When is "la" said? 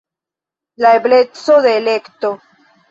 0.85-0.95